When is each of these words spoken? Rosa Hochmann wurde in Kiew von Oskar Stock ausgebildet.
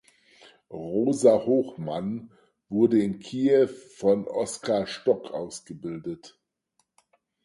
Rosa 0.71 1.45
Hochmann 1.45 2.31
wurde 2.69 2.99
in 3.03 3.19
Kiew 3.19 3.67
von 3.67 4.27
Oskar 4.27 4.87
Stock 4.87 5.29
ausgebildet. 5.29 6.39